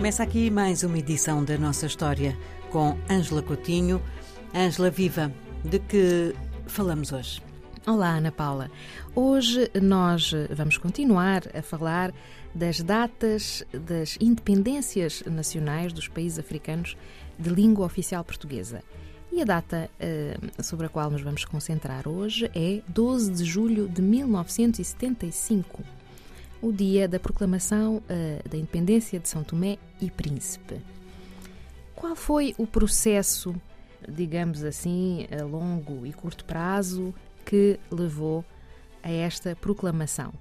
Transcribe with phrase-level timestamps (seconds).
[0.00, 2.34] Começa aqui mais uma edição da nossa história
[2.70, 4.00] com Ângela Coutinho.
[4.54, 5.30] Ângela Viva,
[5.62, 6.34] de que
[6.66, 7.42] falamos hoje?
[7.86, 8.70] Olá, Ana Paula.
[9.14, 12.14] Hoje nós vamos continuar a falar
[12.54, 16.96] das datas das independências nacionais dos países africanos
[17.38, 18.82] de língua oficial portuguesa.
[19.30, 23.86] E a data uh, sobre a qual nos vamos concentrar hoje é 12 de julho
[23.86, 25.84] de 1975,
[26.62, 30.80] o dia da proclamação uh, da independência de São Tomé e Príncipe.
[31.94, 33.54] Qual foi o processo,
[34.08, 38.44] digamos assim, a longo e curto prazo que levou
[39.02, 40.32] a esta proclamação?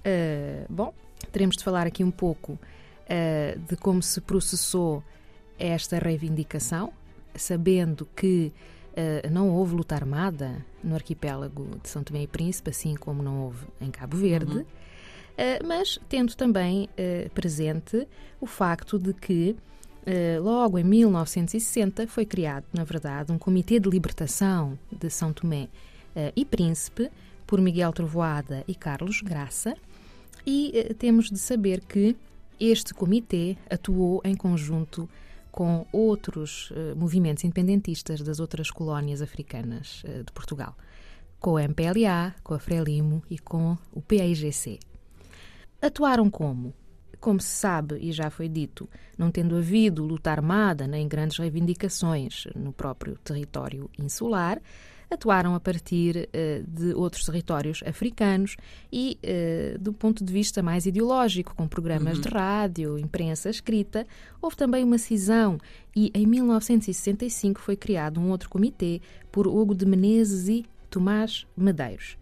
[0.00, 0.94] Uh, bom,
[1.32, 2.58] teremos de falar aqui um pouco
[3.66, 5.02] de como se processou
[5.58, 6.92] esta reivindicação,
[7.34, 8.52] sabendo que
[8.90, 13.42] uh, não houve luta armada no arquipélago de São Tomé e Príncipe, assim como não
[13.42, 14.66] houve em Cabo Verde, uhum.
[15.40, 18.06] Uh, mas tendo também uh, presente
[18.40, 19.56] o facto de que
[20.42, 25.68] logo em 1960 foi criado, na verdade, um Comitê de Libertação de São Tomé
[26.34, 27.08] e Príncipe
[27.46, 29.76] por Miguel Trovoada e Carlos Graça,
[30.44, 32.16] e temos de saber que
[32.58, 35.08] este comitê atuou em conjunto
[35.52, 40.74] com outros movimentos independentistas das outras colónias africanas de Portugal,
[41.38, 44.89] com a MPLA, com a Frelimo e com o PAIGC.
[45.80, 46.74] Atuaram como?
[47.18, 52.46] Como se sabe e já foi dito, não tendo havido luta armada nem grandes reivindicações
[52.54, 54.60] no próprio território insular,
[55.10, 58.56] atuaram a partir uh, de outros territórios africanos
[58.92, 62.22] e, uh, do ponto de vista mais ideológico, com programas uhum.
[62.22, 64.06] de rádio, imprensa escrita,
[64.40, 65.58] houve também uma cisão
[65.94, 69.00] e, em 1965, foi criado um outro comitê
[69.32, 72.16] por Hugo de Menezes e Tomás Medeiros.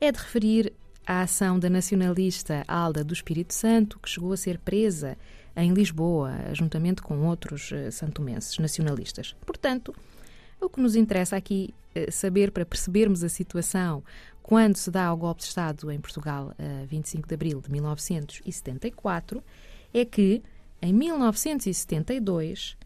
[0.00, 0.72] É de referir
[1.10, 5.18] a ação da nacionalista Alda do Espírito Santo, que chegou a ser presa
[5.56, 9.34] em Lisboa, juntamente com outros uh, santomenses nacionalistas.
[9.44, 9.92] Portanto,
[10.60, 14.04] o que nos interessa aqui eh, saber para percebermos a situação
[14.40, 19.42] quando se dá o golpe de Estado em Portugal, a 25 de abril de 1974,
[19.92, 20.40] é que
[20.80, 22.76] em 1972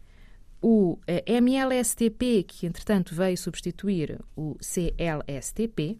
[0.63, 5.99] o eh, MLSTP, que entretanto veio substituir o CLSTP,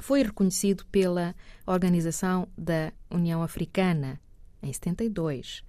[0.00, 1.34] foi reconhecido pela
[1.66, 4.20] Organização da União Africana
[4.62, 5.62] em 72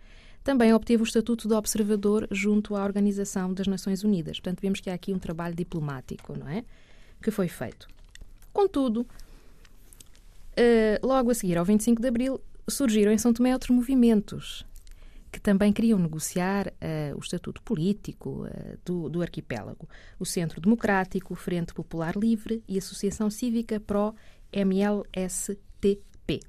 [0.43, 4.39] também obteve o estatuto de observador junto à Organização das Nações Unidas.
[4.39, 6.63] Portanto, vemos que há aqui um trabalho diplomático, não é?
[7.21, 7.87] Que foi feito.
[8.51, 14.65] Contudo, uh, logo a seguir, ao 25 de abril, surgiram em São Tomé outros movimentos
[15.31, 19.87] que também queriam negociar uh, o estatuto político uh, do, do, arquipélago.
[20.19, 24.15] O Centro Democrático, Frente Popular Livre e Associação Cívica Pro
[24.51, 26.39] MLSTP.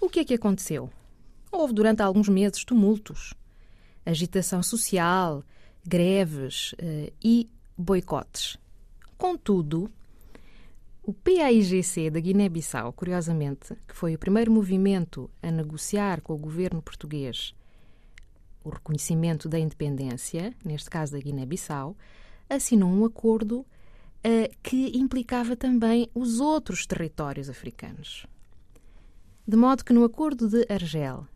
[0.00, 0.90] O que é que aconteceu?
[1.50, 3.34] Houve durante alguns meses tumultos
[4.04, 5.42] agitação social,
[5.86, 8.58] greves uh, e boicotes.
[9.16, 9.90] Contudo,
[11.02, 16.82] o PAIGC da Guiné-Bissau, curiosamente, que foi o primeiro movimento a negociar com o governo
[16.82, 17.54] português
[18.64, 21.96] o reconhecimento da independência, neste caso da Guiné-Bissau,
[22.48, 28.26] assinou um acordo uh, que implicava também os outros territórios africanos.
[29.46, 31.26] De modo que no Acordo de Argel,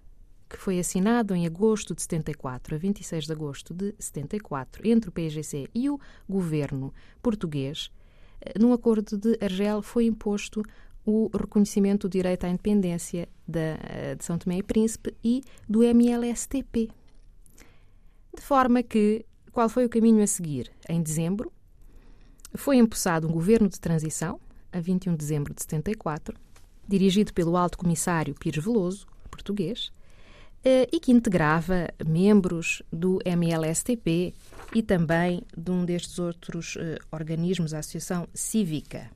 [0.48, 5.12] que foi assinado em agosto de 74, a 26 de agosto de 74, entre o
[5.12, 7.90] PGC e o governo português,
[8.40, 10.62] eh, no acordo de Argel foi imposto
[11.04, 15.82] o reconhecimento do direito à independência da, eh, de São Tomé e Príncipe e do
[15.82, 16.90] MLSTP.
[18.38, 20.70] De forma que, qual foi o caminho a seguir?
[20.88, 21.52] Em dezembro,
[22.54, 24.40] foi empossado um governo de transição,
[24.72, 26.38] a 21 de dezembro de 74,
[26.86, 29.90] dirigido pelo alto comissário Pires Veloso, português,
[30.64, 34.32] eh, e que integrava membros do MLSTP
[34.72, 39.10] e também de um destes outros uh, organismos, a Associação Cívica.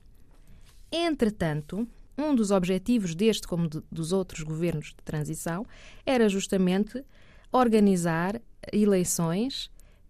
[0.91, 5.65] Entretanto, um dos objetivos deste, como de, dos outros governos de transição,
[6.05, 7.03] era justamente
[7.53, 8.41] organizar
[8.71, 9.67] eleições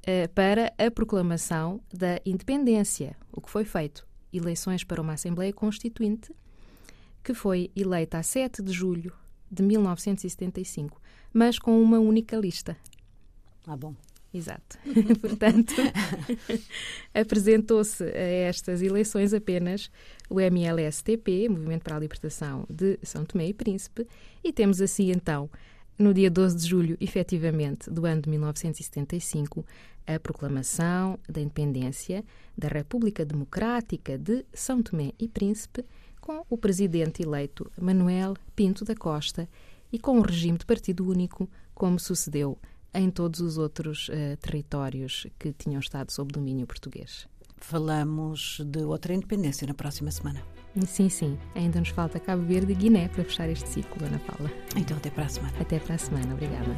[0.07, 4.07] uh, para a proclamação da independência, o que foi feito.
[4.31, 6.33] Eleições para uma Assembleia Constituinte,
[7.23, 9.13] que foi eleita a 7 de julho
[9.51, 11.03] de 1975
[11.33, 12.77] mas com uma única lista.
[13.65, 13.95] Ah, bom.
[14.31, 14.79] Exato.
[15.21, 15.73] Portanto,
[17.13, 19.91] apresentou-se a estas eleições apenas
[20.29, 24.07] o MLSTP, Movimento para a Libertação de São Tomé e Príncipe,
[24.43, 25.49] e temos assim então,
[25.97, 29.65] no dia 12 de julho, efetivamente, do ano de 1975,
[30.05, 32.23] a proclamação da independência
[32.57, 35.85] da República Democrática de São Tomé e Príncipe,
[36.19, 39.47] com o presidente eleito Manuel Pinto da Costa
[39.91, 42.57] e com um regime de partido único, como sucedeu
[42.93, 47.27] em todos os outros uh, territórios que tinham estado sob domínio português.
[47.57, 50.43] Falamos de outra independência na próxima semana.
[50.87, 51.37] Sim, sim.
[51.53, 54.51] Ainda nos falta Cabo Verde e Guiné para fechar este ciclo, Ana Paula.
[54.75, 55.53] Então, até para a semana.
[55.59, 56.33] Até para a semana.
[56.33, 56.75] Obrigada.